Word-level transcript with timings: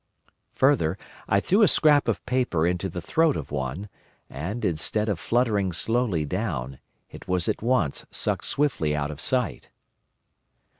Further, 0.55 0.97
I 1.29 1.39
threw 1.39 1.61
a 1.61 1.67
scrap 1.67 2.07
of 2.07 2.25
paper 2.25 2.65
into 2.65 2.89
the 2.89 3.01
throat 3.01 3.37
of 3.37 3.51
one, 3.51 3.87
and, 4.31 4.65
instead 4.65 5.07
of 5.07 5.19
fluttering 5.19 5.71
slowly 5.71 6.25
down, 6.25 6.79
it 7.11 7.27
was 7.27 7.47
at 7.47 7.61
once 7.61 8.07
sucked 8.09 8.45
swiftly 8.45 8.95
out 8.95 9.11
of 9.11 9.21
sight. 9.21 9.69